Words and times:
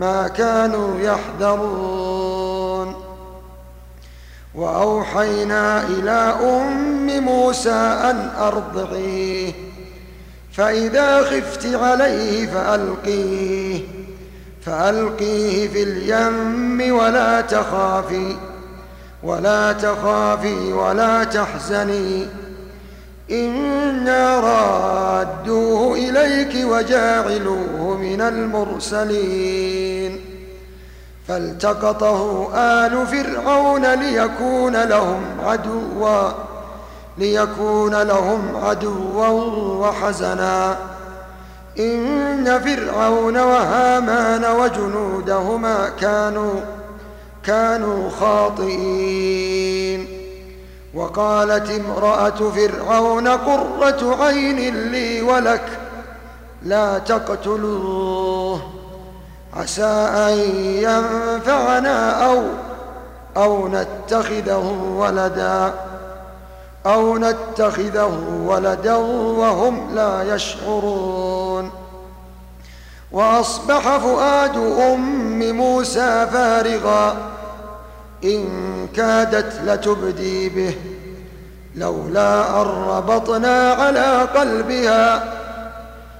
ما 0.00 0.28
كانوا 0.28 1.00
يحذرون. 1.00 2.94
وأوحينا 4.54 5.82
إلى 5.86 6.34
أم 6.42 7.24
موسى 7.24 7.70
أن 8.10 8.30
أرضعيه 8.38 9.52
فإذا 10.52 11.22
خفت 11.22 11.66
عليه 11.74 12.46
فألقيه 12.46 13.80
فألقيه 14.66 15.68
في 15.68 15.82
اليم 15.82 16.94
ولا 16.94 17.40
تخافي 17.40 18.36
ولا 19.22 19.72
تخافي 19.72 20.72
ولا 20.72 21.24
تحزني. 21.24 22.26
إنا 23.30 24.40
إليك 26.50 26.66
وجاعلوه 26.66 27.96
من 27.96 28.20
المرسلين. 28.20 30.20
فالتقطه 31.28 32.50
آل 32.54 33.06
فرعون 33.06 33.94
ليكون 33.94 34.76
لهم 34.76 35.22
عدوا 35.44 36.30
ليكون 37.18 38.02
لهم 38.02 38.56
عدوا 38.62 39.28
وحزنا. 39.88 40.76
إن 41.78 42.60
فرعون 42.60 43.36
وهامان 43.36 44.44
وجنودهما 44.44 45.90
كانوا 46.00 46.60
كانوا 47.44 48.10
خاطئين. 48.10 50.06
وقالت 50.94 51.70
امرأة 51.70 52.50
فرعون 52.50 53.28
قرة 53.28 54.24
عين 54.24 54.90
لي 54.90 55.22
ولك 55.22 55.62
لا 56.62 56.98
تقتلوه. 56.98 58.60
عسى 59.54 59.84
أن 59.84 60.38
ينفعنا 60.58 62.26
أو 62.26 62.42
أو 63.36 63.68
نتخذه 63.68 64.94
ولدا. 64.96 65.74
أو 66.86 67.18
نتخذه 67.18 68.20
ولدا 68.44 68.94
وهم 68.94 69.94
لا 69.94 70.34
يشعرون. 70.34 71.70
وأصبح 73.12 73.96
فؤاد 73.96 74.56
أم 74.56 75.52
موسى 75.56 76.26
فارغا. 76.32 77.16
إن 78.24 78.88
كادت 78.96 79.60
لتبدي 79.64 80.48
به 80.48 80.74
لولا 81.74 82.62
أن 82.62 82.66
ربطنا 82.66 83.72
على 83.72 84.28
قلبها. 84.34 85.39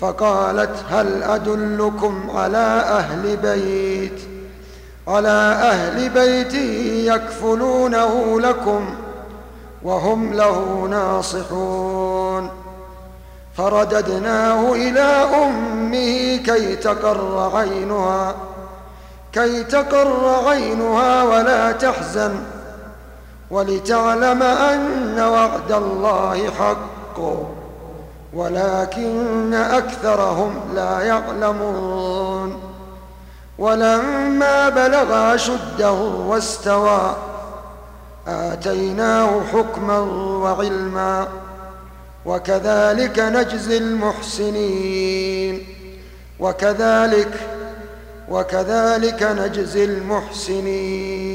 فقالت 0.00 0.84
هل 0.90 1.22
أدلكم 1.22 2.30
على 2.34 2.84
أهل 2.88 3.36
بيت؟ 3.36 4.20
على 5.08 5.58
أهل 5.62 6.08
بيت 6.08 6.54
يكفلونه 7.14 8.40
لكم 8.40 8.94
وهم 9.82 10.32
له 10.34 10.86
ناصحون. 10.90 12.50
فرددناه 13.56 14.72
إلى 14.72 15.28
أمه 15.44 16.36
كي 16.36 16.76
تقر 16.76 17.50
عينها 17.56 18.34
كي 19.32 19.64
تقر 19.64 20.44
عينها 20.46 21.22
ولا 21.22 21.72
تحزن 21.72 22.34
ولتعلم 23.50 24.42
أن 24.42 25.20
وعد 25.20 25.72
الله 25.72 26.50
حق. 26.50 27.20
ولكن 28.34 29.54
أكثرهم 29.54 30.60
لا 30.74 31.00
يعلمون. 31.00 32.60
ولما 33.58 34.68
بلغ 34.68 35.34
أشده 35.34 35.92
واستوى 35.92 37.16
آتيناه 38.28 39.40
حكما 39.52 39.98
وعلما 40.42 41.28
وكذلك 42.26 43.18
نجزي 43.18 43.78
المحسنين. 43.78 45.66
وكذلك 46.40 47.32
وكذلك 48.28 49.22
نجزي 49.22 49.84
المحسنين. 49.84 51.34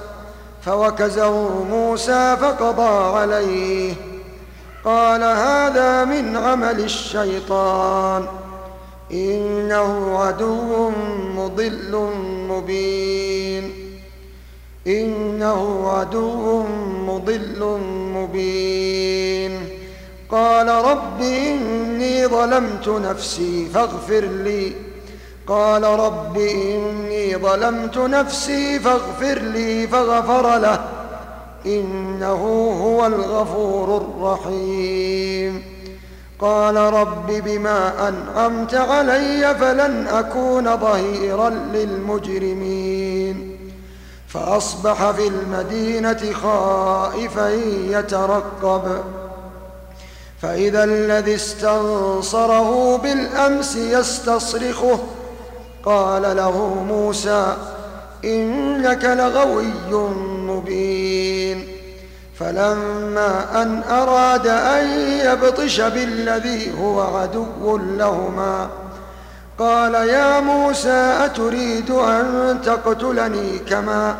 فوكزه 0.65 1.63
موسى 1.63 2.37
فقضى 2.41 3.17
عليه. 3.17 3.93
قال 4.85 5.23
هذا 5.23 6.05
من 6.05 6.37
عمل 6.37 6.79
الشيطان. 6.79 8.25
إنه 9.11 10.17
عدو 10.19 10.89
مضل 11.35 12.09
مبين. 12.49 13.73
إنه 14.87 15.91
عدو 15.91 16.63
مضل 17.07 17.79
مبين. 18.15 19.69
قال 20.31 20.67
رب 20.67 21.21
إني 21.21 22.27
ظلمت 22.27 22.87
نفسي 22.87 23.67
فاغفر 23.73 24.19
لي 24.19 24.90
قال 25.47 25.83
رب 25.83 26.37
إني 26.37 27.37
ظلمت 27.37 27.97
نفسي 27.97 28.79
فاغفر 28.79 29.39
لي 29.39 29.87
فغفر 29.87 30.57
له. 30.57 30.79
إنه 31.65 32.43
هو 32.83 33.05
الغفور 33.05 33.97
الرحيم. 33.97 35.63
قال 36.39 36.75
رب 36.75 37.27
بما 37.27 38.07
أنعمت 38.07 38.75
علي 38.75 39.55
فلن 39.55 40.07
أكون 40.07 40.77
ظهيرا 40.77 41.49
للمجرمين. 41.49 43.57
فأصبح 44.27 45.11
في 45.11 45.27
المدينة 45.27 46.33
خائفا 46.43 47.49
يترقب. 47.89 49.03
فإذا 50.41 50.83
الذي 50.83 51.35
استنصره 51.35 52.97
بالأمس 52.97 53.75
يستصرخه. 53.75 54.99
قال 55.85 56.35
له 56.37 56.83
موسى 56.87 57.55
إنك 58.25 59.05
لغوي 59.05 59.73
مبين. 60.47 61.67
فلما 62.39 63.61
أن 63.61 63.83
أراد 63.89 64.47
أن 64.47 64.87
يبطش 65.25 65.81
بالذي 65.81 66.79
هو 66.81 67.01
عدو 67.01 67.77
لهما 67.77 68.69
قال 69.59 69.93
يا 69.93 70.39
موسى 70.39 71.17
أتريد 71.25 71.91
أن 71.91 72.57
تقتلني 72.65 73.59
كما 73.59 74.15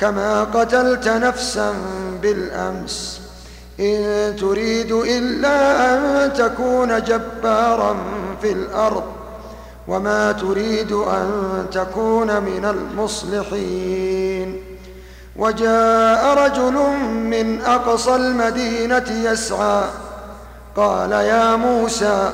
كما 0.00 0.44
قتلت 0.44 1.08
نفسا 1.08 1.74
بالأمس. 2.22 3.20
إن 3.80 4.36
تريد 4.36 4.92
إلا 4.92 5.56
أن 5.94 6.32
تكون 6.32 7.02
جبارا 7.04 7.96
في 8.42 8.52
الأرض. 8.52 9.21
وما 9.88 10.32
تريد 10.32 10.92
أن 10.92 11.66
تكون 11.72 12.42
من 12.42 12.64
المصلحين. 12.64 14.62
وجاء 15.36 16.34
رجل 16.34 16.72
من 17.12 17.60
أقصى 17.60 18.16
المدينة 18.16 19.22
يسعى 19.24 19.84
قال 20.76 21.12
يا 21.12 21.56
موسى 21.56 22.30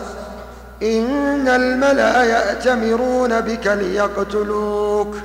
إن 0.83 1.49
الملأ 1.49 2.25
يأتمرون 2.25 3.41
بك 3.41 3.67
ليقتلوك 3.67 5.17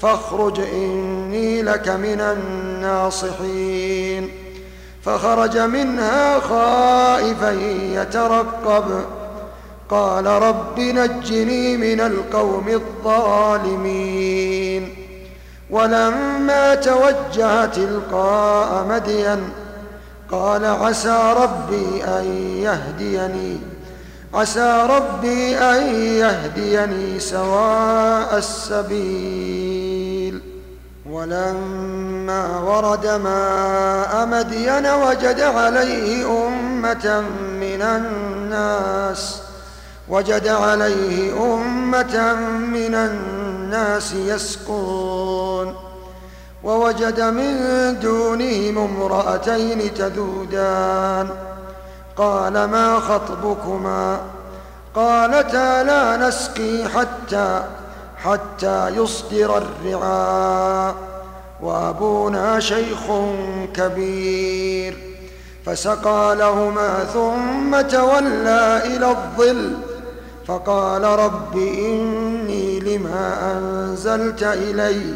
فاخرج 0.00 0.60
إني 0.60 1.62
لك 1.62 1.88
من 1.88 2.20
الناصحين. 2.20 4.30
فخرج 5.04 5.58
منها 5.58 6.40
خائفا 6.40 7.50
يترقب. 7.92 9.04
قال 9.90 10.26
رب 10.26 10.80
نجني 10.80 11.76
من 11.76 12.00
القوم 12.00 12.68
الظالمين. 12.68 14.94
ولما 15.70 16.74
توجه 16.74 17.66
تلقاء 17.66 18.86
مدين 18.88 19.48
قال 20.30 20.64
عسى 20.64 21.34
ربي 21.36 22.04
أن 22.04 22.24
يهديني 22.58 23.58
عسى 24.34 24.86
ربي 24.90 25.58
أن 25.58 25.94
يهديني 25.94 27.20
سواء 27.20 28.38
السبيل. 28.38 30.40
ولما 31.10 32.60
ورد 32.60 33.06
ماء 33.06 34.26
مدين 34.26 34.86
وجد 34.86 35.40
عليه 35.40 36.46
أمة 36.46 37.24
من 37.60 37.82
الناس 37.82 39.43
وجد 40.08 40.48
عليه 40.48 41.32
أمة 41.54 42.34
من 42.58 42.94
الناس 42.94 44.12
يسقون 44.12 45.74
ووجد 46.64 47.20
من 47.20 47.54
دونهم 48.00 48.78
امرأتين 48.78 49.94
تذودان. 49.94 51.28
قال 52.16 52.52
ما 52.52 53.00
خطبكما؟ 53.00 54.20
قالتا 54.94 55.82
لا 55.82 56.16
نسقي 56.16 56.88
حتى 56.88 57.64
حتى 58.24 58.88
يصدر 58.88 59.58
الرعاء. 59.58 60.94
وأبونا 61.62 62.60
شيخ 62.60 63.00
كبير 63.74 64.98
فسقى 65.66 66.36
لهما 66.36 67.04
ثم 67.04 67.80
تولى 67.80 68.82
إلى 68.84 69.10
الظل. 69.10 69.93
فقال 70.46 71.02
رب 71.02 71.56
إني 71.56 72.80
لما 72.80 73.52
أنزلت 73.52 74.42
إلي 74.42 75.14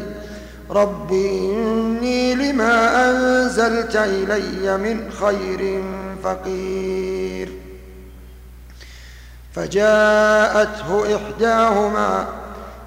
رب 0.69 1.11
إني 1.11 2.35
لما 2.35 3.09
أنزلت 3.09 3.95
إلي 3.95 4.77
من 4.77 5.11
خير 5.11 5.83
فقير. 6.23 7.49
فجاءته 9.55 11.15
إحداهما 11.15 12.25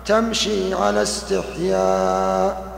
تمشي 0.06 0.74
على 0.74 1.02
استحياء 1.02 2.72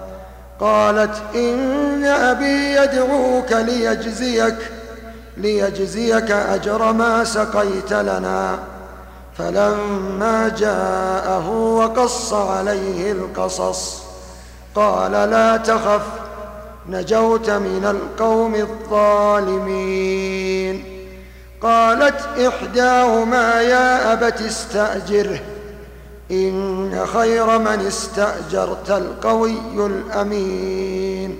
قالت 0.60 1.22
إن 1.34 2.04
أبي 2.04 2.74
يدعوك 2.74 3.52
ليجزيك 3.52 4.56
ليجزيك 5.36 6.30
أجر 6.30 6.92
ما 6.92 7.24
سقيت 7.24 7.92
لنا. 7.92 8.73
فلما 9.38 10.48
جاءه 10.48 11.50
وقص 11.50 12.32
عليه 12.32 13.12
القصص 13.12 14.02
قال 14.74 15.12
لا 15.12 15.56
تخف 15.56 16.02
نجوت 16.88 17.50
من 17.50 17.84
القوم 17.84 18.54
الظالمين. 18.54 20.04
قالت 21.62 22.20
إحداهما 22.38 23.60
يا 23.60 24.12
أبت 24.12 24.40
استأجره 24.40 25.40
إن 26.30 27.06
خير 27.14 27.58
من 27.58 27.86
استأجرت 27.86 28.90
القوي 28.90 29.58
الأمين. 29.76 31.38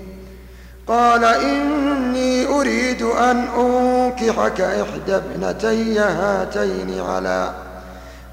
قال 0.87 1.25
إني 1.25 2.47
أريد 2.47 3.03
أن 3.03 3.45
أنكحك 3.59 4.61
إحدى 4.61 5.17
ابنتي 5.17 5.99
هاتين 5.99 7.01
على 7.01 7.55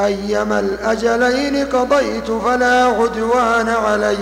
أيما 0.00 0.60
الأجلين 0.60 1.66
قضيت 1.66 2.30
فلا 2.30 2.84
عدوان 2.84 3.68
عليّ 3.68 4.18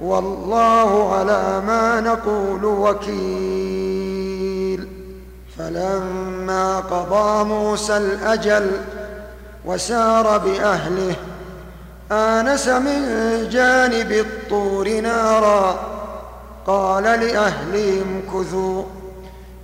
والله 0.00 1.14
على 1.14 1.62
ما 1.66 2.00
نقول 2.00 2.64
وكيل. 2.64 4.08
فلما 5.58 6.78
قضى 6.78 7.44
موسى 7.44 7.96
الأجل 7.96 8.70
وسار 9.64 10.38
بأهله 10.38 11.14
آنس 12.12 12.68
من 12.68 13.02
جانب 13.50 14.12
الطور 14.12 15.00
نارا 15.00 15.78
قال 16.66 17.04
لأهلهم 17.04 18.22
كثوا 18.34 18.82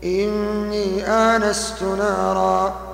إني 0.04 1.06
آنست 1.06 1.82
نارا. 1.82 2.93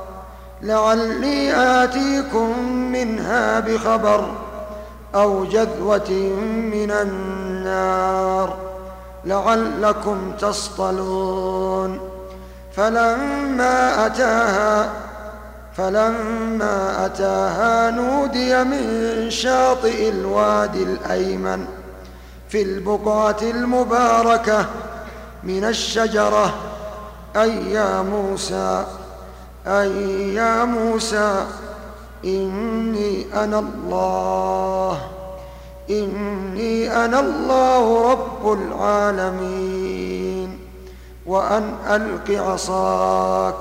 لعلي 0.62 1.52
آتيكم 1.82 2.58
منها 2.68 3.60
بخبر 3.60 4.30
أو 5.14 5.44
جذوة 5.44 6.10
من 6.72 6.90
النار 6.90 8.56
لعلكم 9.24 10.32
تصطلون. 10.40 12.00
فلما 12.76 14.06
أتاها 14.06 14.92
فلما 15.76 17.06
أتاها 17.06 17.90
نودي 17.90 18.64
من 18.64 19.30
شاطئ 19.30 20.08
الوادي 20.08 20.82
الأيمن 20.82 21.64
في 22.48 22.62
البقعة 22.62 23.36
المباركة 23.42 24.66
من 25.44 25.64
الشجرة 25.64 26.54
أي 27.36 27.72
يا 27.72 28.02
موسى. 28.02 28.84
أي 29.66 30.34
يا 30.34 30.64
موسى 30.64 31.46
إني 32.24 33.44
أنا 33.44 33.58
الله. 33.58 35.00
إني 35.90 37.04
أنا 37.04 37.20
الله 37.20 38.12
رب 38.12 38.52
العالمين. 38.52 40.58
وأن 41.26 41.74
ألق 41.90 42.30
عصاك 42.30 43.54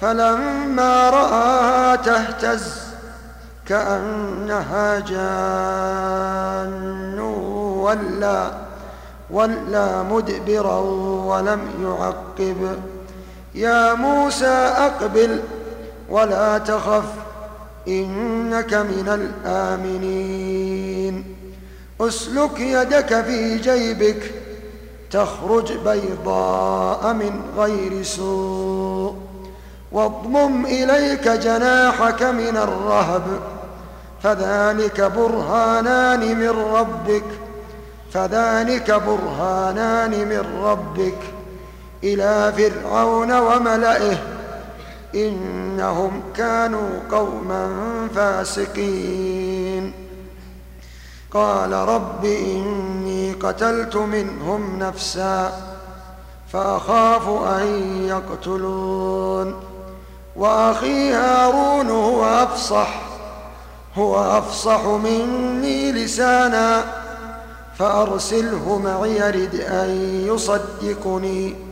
فلما 0.00 1.10
رآها 1.10 1.96
تهتز 1.96 2.82
كأنها 3.66 5.00
جان 5.00 6.72
ولا 7.78 8.50
ولا 9.30 10.02
مدبرا 10.02 10.78
ولم 11.26 11.60
يعقب. 11.82 12.78
يا 13.54 13.94
موسى 13.94 14.72
أقبل 14.76 15.40
ولا 16.08 16.58
تخف 16.58 17.04
إنك 17.88 18.74
من 18.74 19.08
الآمنين. 19.44 21.24
أسلك 22.00 22.60
يدك 22.60 23.24
في 23.24 23.58
جيبك 23.58 24.34
تخرج 25.10 25.72
بيضاء 25.72 27.12
من 27.12 27.42
غير 27.56 28.02
سوء. 28.02 29.16
واضمم 29.92 30.66
إليك 30.66 31.28
جناحك 31.28 32.22
من 32.22 32.56
الرهب 32.56 33.22
فذلك 34.22 35.00
برهانان 35.00 36.38
من 36.38 36.48
ربك 36.48 37.24
فذلك 38.12 38.90
برهانان 38.90 40.10
من 40.10 40.62
ربك. 40.62 41.41
إلى 42.04 42.52
فرعون 42.56 43.32
وملئه 43.38 44.18
إنهم 45.14 46.22
كانوا 46.36 47.00
قوما 47.10 47.68
فاسقين. 48.14 49.92
قال 51.30 51.72
رب 51.72 52.24
إني 52.24 53.32
قتلت 53.32 53.96
منهم 53.96 54.78
نفسا 54.78 55.52
فأخاف 56.52 57.28
أن 57.28 57.66
يقتلون. 58.08 59.54
وأخي 60.36 61.12
هارون 61.12 61.90
هو 61.90 62.24
أفصح 62.24 63.00
هو 63.98 64.38
أفصح 64.38 64.84
مني 64.84 65.92
لسانا 65.92 66.84
فأرسله 67.78 68.80
معي 68.84 69.16
يرد 69.16 69.54
أن 69.54 69.90
يصدقني. 70.26 71.71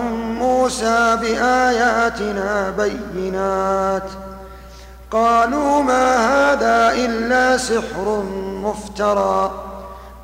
موسى 0.71 1.17
بآياتنا 1.21 2.73
بينات. 2.77 4.09
قالوا 5.11 5.83
ما 5.83 6.05
هذا 6.15 6.93
إلا 6.95 7.57
سحر 7.57 8.23
مفترى 8.63 9.51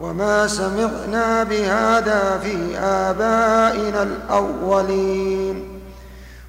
وما 0.01 0.48
سمعنا 0.48 1.44
بهذا 1.44 2.39
في 2.44 2.77
آبائنا 2.80 4.04
الأولين. 4.04 5.82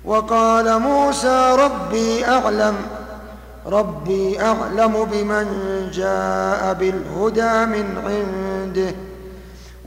وقال 0.05 0.79
موسى 0.79 1.57
ربي 1.59 2.25
أعلم 2.29 2.75
ربي 3.67 4.41
أعلم 4.41 5.05
بمن 5.13 5.47
جاء 5.93 6.77
بالهدى 6.81 7.67
من 7.67 7.87
عنده. 8.07 9.08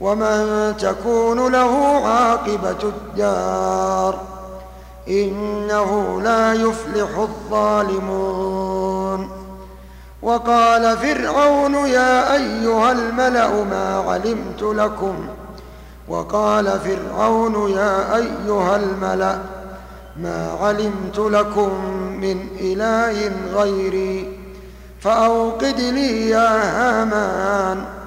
ومن 0.02 0.76
تكون 0.76 1.52
له 1.52 2.06
عاقبة 2.06 2.82
الدار 2.82 4.20
إنه 5.08 6.20
لا 6.22 6.52
يفلح 6.52 7.18
الظالمون. 7.18 9.30
وقال 10.22 10.98
فرعون 10.98 11.74
يا 11.74 12.34
أيها 12.34 12.92
الملأ 12.92 13.64
ما 13.64 14.04
علمت 14.08 14.62
لكم. 14.62 15.14
وقال 16.08 16.80
فرعون 16.80 17.70
يا 17.70 18.16
أيها 18.16 18.76
الملأ 18.76 19.38
ما 20.16 20.56
علمت 20.60 21.18
لكم 21.18 21.70
من 22.20 22.46
إله 22.60 23.32
غيري. 23.54 24.38
فأوقد 25.00 25.80
لي 25.80 26.30
يا 26.30 26.78
هامان. 26.78 28.01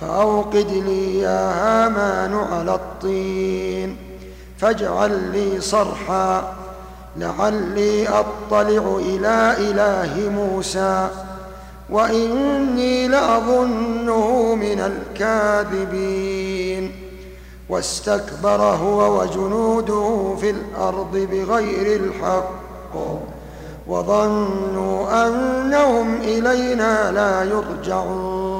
فأوقد 0.00 0.70
لي 0.86 1.18
يا 1.18 1.52
هامان 1.52 2.34
على 2.34 2.74
الطين 2.74 3.96
فاجعل 4.58 5.32
لي 5.32 5.60
صرحا 5.60 6.54
لعلي 7.16 8.08
أطلع 8.08 8.96
إلى 8.98 9.54
إله 9.58 10.30
موسى 10.30 11.08
وإني 11.90 13.08
لأظنه 13.08 14.54
من 14.54 14.80
الكاذبين. 15.16 16.92
واستكبر 17.68 18.62
هو 18.62 19.20
وجنوده 19.20 20.36
في 20.40 20.50
الأرض 20.50 21.28
بغير 21.32 22.00
الحق 22.00 22.94
وظنوا 23.86 25.26
أنهم 25.26 26.14
إلينا 26.14 27.12
لا 27.12 27.44
يرجعون. 27.44 28.59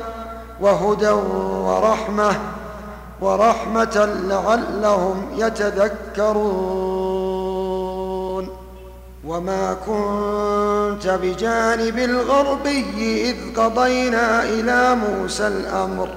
وهدى 0.61 1.09
ورحمة 1.09 2.35
ورحمة 3.21 4.09
لعلهم 4.29 5.27
يتذكرون. 5.37 6.71
وما 9.27 9.73
كنت 9.73 11.07
بجانب 11.07 11.97
الغربي 11.97 13.29
إذ 13.29 13.35
قضينا 13.61 14.43
إلى 14.43 14.95
موسى 14.95 15.47
الأمر 15.47 16.09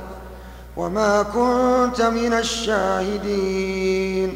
وما 0.76 1.22
كنت 1.22 2.02
من 2.02 2.32
الشاهدين. 2.32 4.30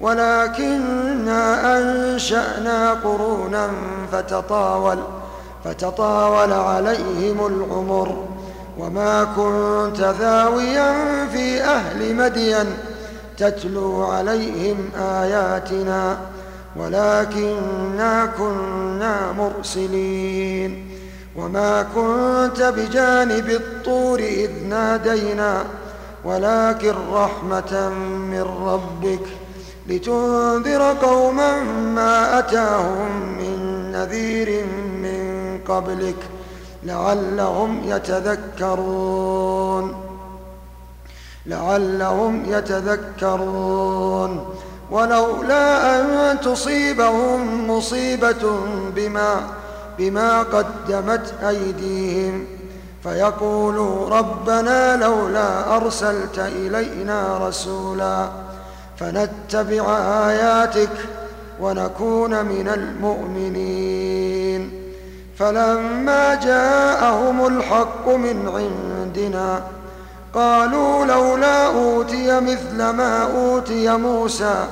ولكنا 0.00 1.78
أنشأنا 1.78 2.92
قرونا 2.92 3.70
فتطاول 4.12 4.98
فتطاول 5.64 6.52
عليهم 6.52 7.46
العمر. 7.46 8.24
وما 8.78 9.24
كنت 9.24 10.14
ثاويا 10.18 10.94
في 11.26 11.60
أهل 11.60 12.14
مدين 12.14 12.66
تتلو 13.38 14.04
عليهم 14.04 14.90
آياتنا 14.98 16.18
ولكنا 16.76 18.26
كنا 18.38 19.32
مرسلين 19.32 20.88
وما 21.36 21.82
كنت 21.82 22.62
بجانب 22.62 23.50
الطور 23.50 24.18
إذ 24.18 24.50
نادينا 24.68 25.64
ولكن 26.24 26.94
رحمة 27.12 27.88
من 28.30 28.42
ربك 28.42 29.26
لتنذر 29.88 30.82
قوما 31.02 31.62
ما 31.94 32.38
أتاهم 32.38 33.36
من 33.38 33.92
نذير 33.92 34.64
من 35.02 35.58
قبلك 35.68 36.16
لعلهم 36.84 37.80
يتذكرون. 37.84 39.94
لعلهم 41.46 42.44
يتذكرون. 42.48 44.44
ولولا 44.90 46.00
أن 46.00 46.40
تصيبهم 46.40 47.70
مصيبة 47.70 48.60
بما 48.96 49.40
بما 49.98 50.42
قدمت 50.42 51.34
أيديهم 51.48 52.46
فيقولوا 53.02 54.08
ربنا 54.08 54.96
لولا 54.96 55.76
أرسلت 55.76 56.38
إلينا 56.38 57.48
رسولا 57.48 58.28
فنتبع 58.96 59.98
آياتك 60.28 60.90
ونكون 61.60 62.44
من 62.44 62.68
المؤمنين. 62.68 64.81
فلما 65.42 66.34
جاءهم 66.34 67.46
الحق 67.46 68.08
من 68.08 68.48
عندنا 68.54 69.62
قالوا 70.34 71.04
لولا 71.04 71.66
أوتي 71.66 72.40
مثل 72.40 72.76
ما 72.76 73.22
أوتي 73.22 73.96
موسى 73.96 74.64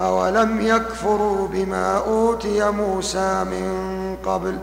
أولم 0.00 0.60
يكفروا 0.60 1.48
بما 1.48 1.98
أوتي 1.98 2.70
موسى 2.70 3.44
من 3.44 4.16
قبل؟ 4.26 4.58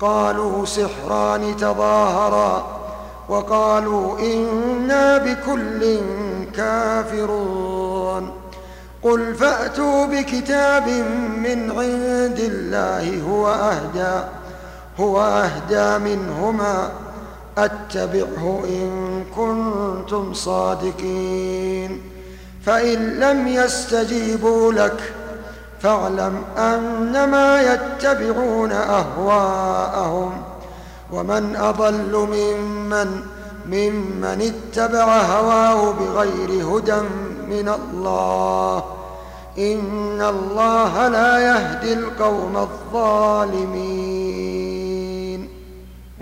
قالوا 0.00 0.66
سحران 0.66 1.56
تظاهرا 1.56 2.66
وقالوا 3.28 4.18
إنا 4.18 5.18
بكل 5.18 6.00
كافرون. 6.56 8.30
قل 9.02 9.34
فأتوا 9.34 10.06
بكتاب 10.06 10.88
من 11.36 11.70
عند 11.70 12.38
الله 12.38 13.22
هو 13.30 13.48
أهدى. 13.48 14.39
هو 15.00 15.20
أهدى 15.20 16.04
منهما 16.04 16.90
أتبعه 17.58 18.60
إن 18.64 19.24
كنتم 19.36 20.34
صادقين. 20.34 22.00
فإن 22.66 23.20
لم 23.20 23.48
يستجيبوا 23.48 24.72
لك 24.72 25.12
فاعلم 25.80 26.42
أنما 26.58 27.62
يتبعون 27.62 28.72
أهواءهم. 28.72 30.32
ومن 31.12 31.56
أضل 31.56 32.28
ممن 32.32 33.22
ممن 33.66 34.52
اتبع 34.52 35.22
هواه 35.22 35.92
بغير 35.92 36.66
هدى 36.66 37.00
من 37.48 37.68
الله. 37.68 38.84
إن 39.58 40.22
الله 40.22 41.08
لا 41.08 41.38
يهدي 41.38 41.92
القوم 41.92 42.56
الظالمين. 42.56 44.69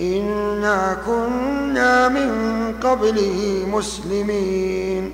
إنا 0.00 0.96
كنا 1.06 2.08
من 2.08 2.30
قبله 2.82 3.66
مسلمين 3.72 5.12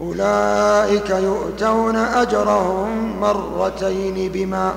أولئك 0.00 1.10
يؤتون 1.10 1.96
أجرهم 1.96 3.20
مرتين 3.20 4.32
بما 4.32 4.74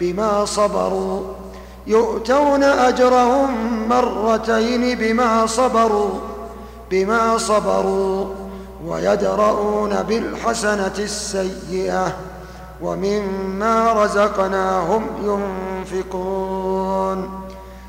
بما 0.00 0.44
صبروا 0.44 1.20
يؤتون 1.86 2.62
أجرهم 2.62 3.48
مرتين 3.88 4.98
بما 4.98 5.46
صبروا 5.46 6.10
بما 6.90 7.38
صبروا 7.38 8.26
ويدرؤون 8.86 10.02
بالحسنة 10.02 10.92
السيئة 10.98 12.16
ومما 12.82 14.04
رزقناهم 14.04 15.06
ينفقون 15.92 17.43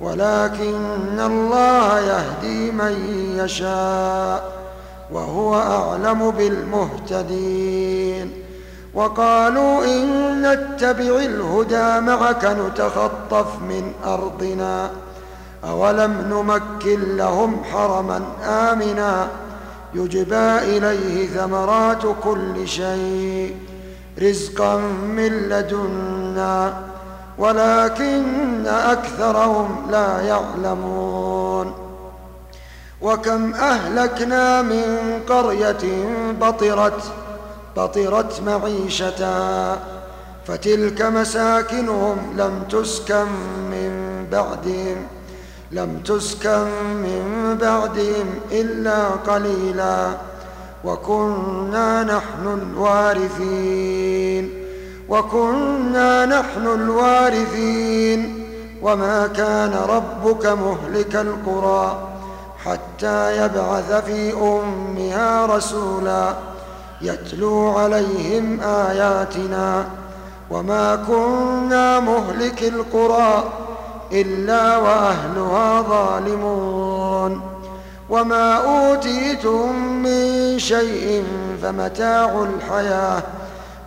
ولكن 0.00 1.20
الله 1.20 2.00
يهدي 2.00 2.70
من 2.70 2.94
يشاء 3.38 4.60
وهو 5.12 5.54
أعلم 5.54 6.30
بالمهتدين. 6.30 8.32
وقالوا 8.94 9.84
إن 9.84 10.06
نتبع 10.42 11.02
الهدى 11.02 12.00
معك 12.00 12.44
نتخطف 12.44 13.46
من 13.68 13.92
أرضنا. 14.06 14.90
أولم 15.64 16.12
نمكن 16.30 17.16
لهم 17.16 17.56
حرما 17.72 18.22
آمنا. 18.44 19.28
يجبى 19.94 20.58
إليه 20.58 21.26
ثمرات 21.26 22.02
كل 22.24 22.68
شيء. 22.68 23.56
رزقا 24.22 24.76
من 25.16 25.32
لدنا. 25.32 26.89
ولكن 27.40 28.66
أكثرهم 28.66 29.86
لا 29.90 30.20
يعلمون. 30.20 31.74
وكم 33.02 33.54
أهلكنا 33.54 34.62
من 34.62 35.20
قرية 35.28 36.04
بطرت 36.40 37.02
بطرت 37.76 38.42
معيشتا 38.46 39.78
فتلك 40.46 41.02
مساكنهم 41.02 42.16
لم 42.36 42.62
تسكن 42.70 43.26
من 43.70 44.26
بعدهم 44.32 45.06
لم 45.72 46.00
تسكن 46.04 46.66
من 46.92 47.56
بعدهم 47.60 48.26
إلا 48.52 49.08
قليلا 49.08 50.10
وكنا 50.84 52.02
نحن 52.02 52.58
الوارثين. 52.62 54.59
وكنا 55.10 56.26
نحن 56.26 56.66
الوارثين. 56.66 58.46
وما 58.82 59.26
كان 59.26 59.74
ربك 59.88 60.46
مهلك 60.46 61.16
القرى 61.16 62.08
حتى 62.64 63.44
يبعث 63.44 63.92
في 63.92 64.32
أمها 64.32 65.46
رسولا 65.46 66.34
يتلو 67.02 67.68
عليهم 67.68 68.60
آياتنا. 68.60 69.84
وما 70.50 70.96
كنا 70.96 72.00
مهلك 72.00 72.62
القرى 72.62 73.44
إلا 74.12 74.76
وأهلها 74.76 75.82
ظالمون. 75.82 77.40
وما 78.10 78.54
أوتيتم 78.54 79.76
من 80.02 80.58
شيء 80.58 81.24
فمتاع 81.62 82.46
الحياة 82.54 83.22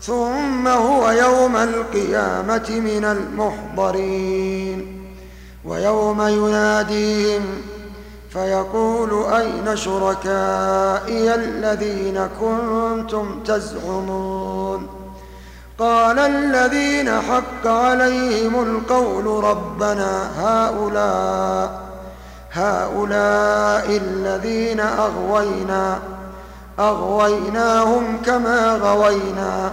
ثم 0.00 0.68
هو 0.68 1.10
يوم 1.10 1.56
القيامة 1.56 2.66
من 2.70 3.04
المحضرين 3.04 5.06
ويوم 5.64 6.22
يناديهم 6.22 7.42
فيقول 8.30 9.32
أين 9.32 9.76
شركائي 9.76 11.34
الذين 11.34 12.28
كنتم 12.40 13.42
تزعمون 13.44 14.86
قال 15.78 16.18
الذين 16.18 17.10
حق 17.10 17.66
عليهم 17.66 18.62
القول 18.62 19.44
ربنا 19.44 20.30
هؤلاء 20.38 21.86
هؤلاء 22.52 23.96
الذين 23.96 24.80
أغوينا 24.80 25.98
أغويناهم 26.78 28.18
كما 28.26 28.76
غوينا 28.76 29.72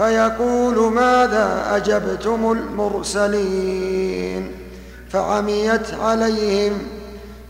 فيقول 0.00 0.92
ماذا 0.92 1.76
أجبتم 1.76 2.52
المرسلين؟ 2.52 4.52
فعميت 5.10 5.94
عليهم 6.02 6.78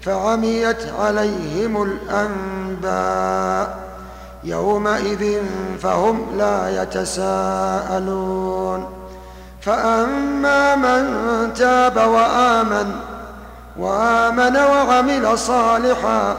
فعميت 0.03 0.77
عليهم 0.99 1.93
الأنباء 2.13 3.79
يومئذ 4.45 5.43
فهم 5.83 6.27
لا 6.39 6.83
يتساءلون. 6.83 8.87
فأما 9.61 10.77
من 10.77 11.05
تاب 11.55 11.97
وآمن 11.97 12.93
وآمن 13.79 14.57
وعمل 14.57 15.39
صالحا 15.39 16.37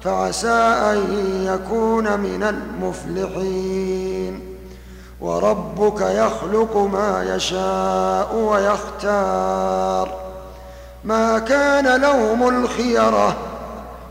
فعسى 0.00 0.60
أن 0.92 0.98
يكون 1.44 2.20
من 2.20 2.42
المفلحين. 2.42 4.07
وربك 5.20 6.00
يخلق 6.00 6.76
ما 6.76 7.36
يشاء 7.36 8.34
ويختار. 8.34 10.08
ما 11.04 11.38
كان 11.38 12.00
لهم 12.00 12.48
الخيرة. 12.48 13.36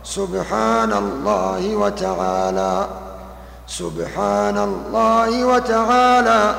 سبحان 0.04 0.94
الله 0.94 1.76
وتعالى. 1.76 2.88
سبحان 3.68 4.58
الله 4.58 5.46
وتعالى. 5.46 6.56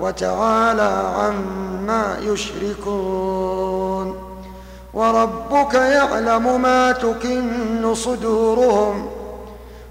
وتعالى 0.00 1.02
عما 1.18 2.16
يشركون. 2.20 4.14
وربك 4.94 5.74
يعلم 5.74 6.62
ما 6.62 6.92
تكن 6.92 7.94
صدورهم. 7.94 9.19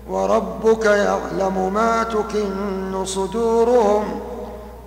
وربك 0.10 0.86
يعلم 0.86 1.74
ما 1.74 2.04
تكن 2.04 3.06
صدورهم 3.06 4.19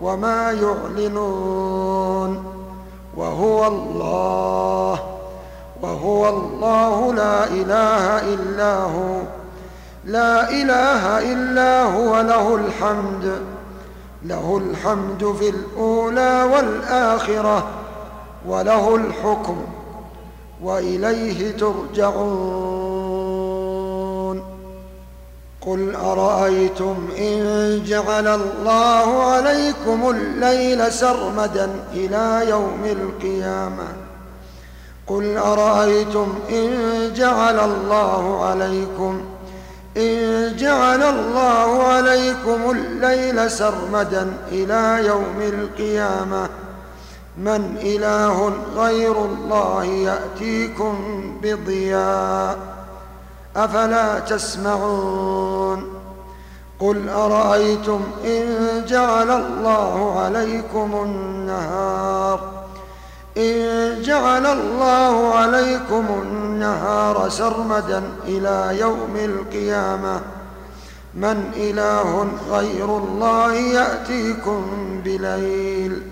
وما 0.02 0.52
يعلنون. 0.52 2.44
وهو 3.16 3.66
الله 3.66 4.98
وهو 5.82 6.28
الله 6.28 7.14
لا 7.14 7.44
إله 7.44 8.34
إلا 8.34 8.74
هو 8.82 9.20
لا 10.04 10.50
إله 10.50 11.32
إلا 11.32 11.82
هو 11.82 12.20
له 12.20 12.54
الحمد 12.54 13.42
له 14.24 14.60
الحمد 14.64 15.34
في 15.38 15.48
الأولى 15.48 16.48
والآخرة 16.54 17.64
وله 18.48 18.94
الحكم 18.96 19.56
وإليه 20.62 21.56
ترجعون. 21.56 22.71
قل 25.66 25.94
أرأيتم 25.94 27.08
إن 27.18 27.82
جعل 27.86 28.26
الله 28.26 29.22
عليكم 29.22 30.10
الليل 30.10 30.92
سرمدا 30.92 31.70
إلى 31.92 32.48
يوم 32.48 32.84
القيامة؟ 32.84 33.88
قل 35.06 35.36
أرأيتم 35.36 36.34
إن 36.50 36.70
جعل 37.14 37.60
الله 37.60 38.44
عليكم 38.44 39.20
إن 39.96 40.56
جعل 40.56 41.02
الله 41.02 41.82
عليكم 41.82 42.70
الليل 42.70 43.50
سرمدا 43.50 44.32
إلى 44.52 45.06
يوم 45.06 45.40
القيامة. 45.40 46.48
من 47.38 47.76
إله 47.82 48.52
غير 48.76 49.24
الله 49.24 49.84
يأتيكم 49.84 50.96
بضياء؟ 51.42 52.81
أفلا 53.56 54.18
تسمعون؟ 54.18 55.92
قل 56.80 57.08
أرأيتم 57.08 58.00
إن 58.24 58.46
جعل 58.86 59.30
الله 59.30 60.20
عليكم 60.20 60.90
النهار؟ 61.02 62.40
إن 63.38 64.02
جعل 64.02 64.46
الله 64.46 65.34
عليكم 65.34 66.06
النهار 66.22 67.28
سرمدا 67.28 68.02
إلى 68.24 68.78
يوم 68.80 69.16
القيامة 69.16 70.20
من 71.14 71.50
إله 71.56 72.28
غير 72.50 72.84
الله 72.84 73.52
يأتيكم 73.52 74.64
بليل. 75.04 76.11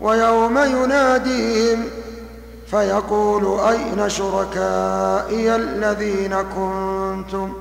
ويوم 0.00 0.58
يناديهم 0.58 1.84
فيقول 2.66 3.60
أين 3.60 4.08
شركائي 4.08 5.56
الذين 5.56 6.34
كنتم؟ 6.42 7.52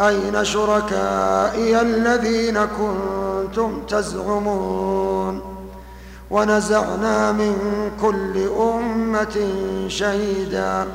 أين 0.00 0.44
شركائي 0.44 1.80
الذين 1.80 2.58
كنتم 2.64 3.82
تزعمون؟ 3.88 5.58
ونزعنا 6.30 7.32
من 7.32 7.56
كل 8.02 8.48
أمة 8.60 9.48
شهيدا 9.88 10.86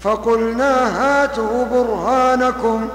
فقلنا 0.00 0.74
هاتوا 1.00 1.64
برهانكم 1.64 2.88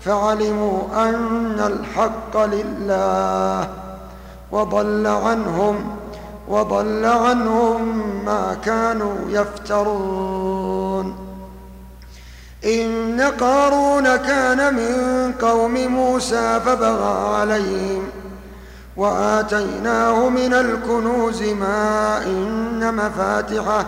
فعلموا 0.00 0.80
أن 0.94 1.60
الحق 1.60 2.44
لله 2.44 3.68
وضل 4.52 5.06
عنهم 5.06 6.01
وضل 6.48 7.04
عنهم 7.04 8.02
ما 8.24 8.56
كانوا 8.64 9.16
يفترون. 9.28 11.16
إن 12.64 13.20
قارون 13.40 14.16
كان 14.16 14.74
من 14.74 15.32
قوم 15.32 15.86
موسى 15.86 16.60
فبغى 16.60 17.36
عليهم 17.36 18.02
وآتيناه 18.96 20.28
من 20.28 20.54
الكنوز 20.54 21.42
ما 21.42 22.18
إن 22.24 22.94
مفاتحه 22.94 23.86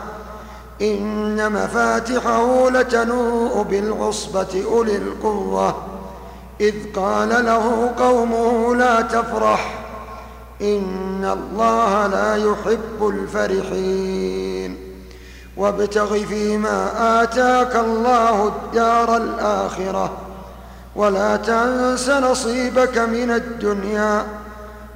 إن 0.82 1.52
مفاتحه 1.52 2.70
لتنوء 2.70 3.62
بالعصبة 3.62 4.64
أولي 4.70 4.96
القوة. 4.96 5.76
إذ 6.60 6.74
قال 6.96 7.28
له 7.28 7.92
قومه 7.98 8.76
لا 8.76 9.00
تفرح 9.00 9.83
إن 10.62 11.24
الله 11.32 12.06
لا 12.06 12.36
يحب 12.36 13.08
الفرحين. 13.08 14.76
وابتغ 15.56 16.24
فيما 16.24 16.90
آتاك 17.22 17.76
الله 17.76 18.46
الدار 18.46 19.16
الآخرة 19.16 20.12
ولا 20.96 21.36
تنس 21.36 22.08
نصيبك 22.08 22.98
من 22.98 23.30
الدنيا 23.30 24.26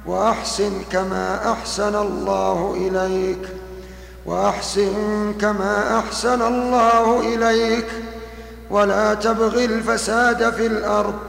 وأحسن 0.05 0.71
كما 0.91 1.51
أحسن 1.51 1.95
الله 1.95 2.75
إليك. 2.77 3.49
وأحسن 4.25 5.33
كما 5.41 5.99
أحسن 5.99 6.41
الله 6.41 7.19
إليك. 7.19 7.87
ولا 8.69 9.13
تبغ 9.13 9.63
الفساد 9.63 10.53
في 10.53 10.65
الأرض. 10.65 11.28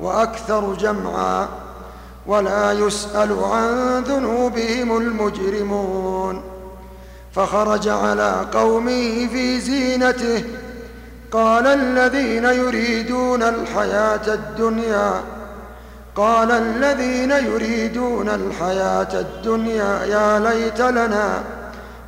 وأكثر 0.00 0.74
جمعا 0.74 1.48
ولا 2.26 2.72
يسأل 2.72 3.44
عن 3.44 4.02
ذنوبهم 4.02 4.96
المجرمون. 4.96 6.42
فخرج 7.32 7.88
على 7.88 8.46
قومه 8.52 9.26
في 9.26 9.60
زينته. 9.60 10.44
قال 11.32 11.66
الذين 11.66 12.44
يريدون 12.44 13.42
الحياة 13.42 14.34
الدنيا 14.34 15.20
قال 16.16 16.50
الذين 16.50 17.30
يريدون 17.30 18.28
الحياة 18.28 19.20
الدنيا 19.20 20.04
يا 20.04 20.38
ليت 20.38 20.80
لنا 20.80 21.42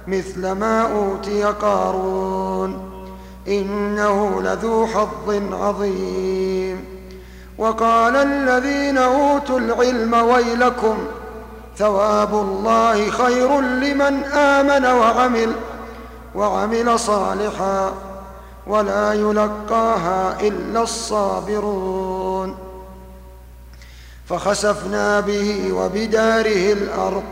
مثل 0.06 0.52
ما 0.52 0.82
أوتي 0.82 1.44
قارون 1.44 2.90
إنه 3.48 4.42
لذو 4.42 4.86
حظ 4.86 5.42
عظيم. 5.52 6.97
وقال 7.58 8.16
الذين 8.16 8.98
أوتوا 8.98 9.58
العلم 9.58 10.14
ويلكم 10.14 10.98
ثواب 11.76 12.34
الله 12.34 13.10
خير 13.10 13.60
لمن 13.60 14.24
آمن 14.24 14.86
وعمل 14.86 15.52
وعمل 16.34 16.98
صالحا 16.98 17.92
ولا 18.66 19.12
يلقاها 19.12 20.40
إلا 20.40 20.82
الصابرون 20.82 22.56
فخسفنا 24.28 25.20
به 25.20 25.72
وبداره 25.72 26.72
الأرض 26.72 27.22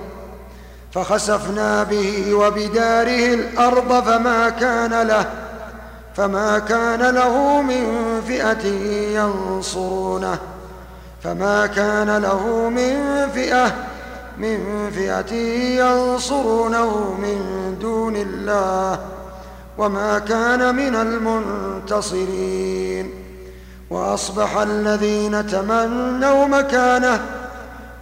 فخسفنا 0.93 1.83
به 1.83 2.35
وبداره 2.35 3.35
الأرض 3.35 4.05
فما 4.05 4.49
كان 4.49 5.03
له 5.03 5.46
فما 6.17 6.59
كان 6.59 7.15
له 7.15 7.63
من 7.63 7.85
فئة 8.27 8.67
ينصرونه. 9.21 10.39
فما 11.25 11.67
كان 11.67 12.17
له 12.17 12.69
من 12.69 13.29
فئة 13.35 13.75
من 14.39 14.91
فئة 14.91 15.35
ينصرونه 15.85 17.15
من 17.23 17.41
دون 17.81 18.17
الله. 18.17 18.99
وما 19.79 20.19
كان 20.19 20.75
من 20.75 20.95
المنتصرين. 21.87 23.11
وأصبح 23.91 24.57
الذين 24.57 25.47
تمنوا 25.47 26.47
مكانه 26.47 27.21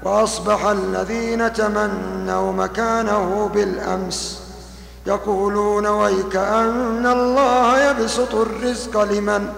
وأصبح 0.02 0.66
الذين 0.66 1.52
تمنوا 1.52 2.52
مكانه 2.52 3.50
بالأمس. 3.54 4.43
يقولون 5.06 5.86
ويك 5.86 6.36
أن 6.36 7.06
الله 7.06 7.90
يبسط 7.90 8.34
الرزق 8.34 9.02
لمن 9.02 9.48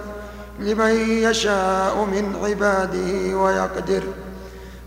لمن 0.59 1.09
يشاء 1.09 2.07
من 2.11 2.35
عباده 2.43 3.37
ويقدر. 3.37 4.03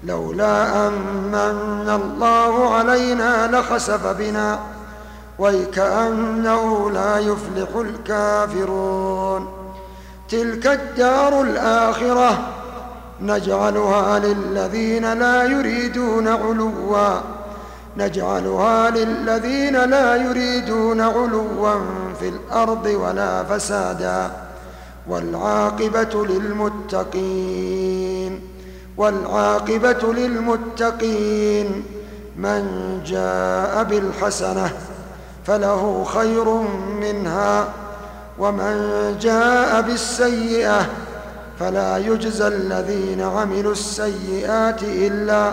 لولا 0.05 0.87
أمن 0.88 2.01
الله 2.03 2.75
علينا 2.75 3.46
لخسف 3.46 4.07
بنا. 4.07 4.59
ويكأنه 5.38 6.90
لا 6.90 7.18
يفلح 7.18 7.68
الكافرون. 7.77 9.49
تلك 10.29 10.66
الدار 10.66 11.42
الآخرة 11.42 12.38
نجعلها 13.20 14.18
للذين 14.18 15.12
لا 15.12 15.44
يريدون 15.44 16.29
علوا. 16.29 17.39
نجعلها 18.00 18.90
للذين 18.90 19.84
لا 19.84 20.16
يريدون 20.16 21.00
علوا 21.00 21.74
في 22.20 22.28
الأرض 22.28 22.86
ولا 22.86 23.44
فسادا 23.44 24.30
والعاقبة 25.08 26.26
للمتقين 26.26 27.60
والعاقبة 28.96 30.12
للمتقين. 30.12 31.84
من 32.36 32.64
جاء 33.06 33.84
بالحسنة 33.84 34.70
فله 35.46 36.04
خير 36.04 36.44
منها 37.00 37.68
ومن 38.38 38.74
جاء 39.20 39.80
بالسيئة 39.80 40.86
فلا 41.58 41.98
يجزى 41.98 42.46
الذين 42.46 43.20
عملوا 43.20 43.72
السيئات 43.72 44.82
إلا 44.82 45.52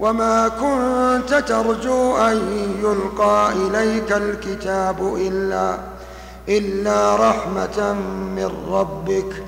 وما 0.00 0.48
كنت 0.48 1.34
ترجو 1.34 2.16
أن 2.16 2.40
يلقى 2.82 3.52
إليك 3.52 4.12
الكتاب 4.12 5.16
إلا 5.16 5.78
إلا 6.48 7.16
رحمة 7.16 7.92
من 8.36 8.50
ربك 8.70 9.42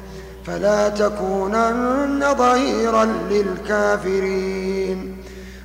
فلا 0.46 0.88
تكونن 0.88 2.24
ظهيرا 2.38 3.04
للكافرين 3.30 5.16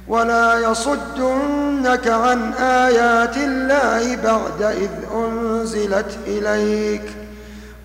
ولا 0.08 0.60
يصدنك 0.60 2.08
عن 2.08 2.54
آيات 2.54 3.38
الله 3.38 4.15
بعد 4.15 4.62
إذ 4.62 4.89
أنزلت 5.15 6.17
إليك 6.28 7.04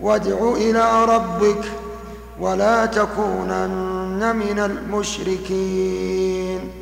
وادع 0.01 0.53
إلى 0.57 1.05
ربك 1.05 1.65
ولا 2.41 2.87
تكونن 2.87 4.37
من 4.37 4.59
المشركين 4.59 6.82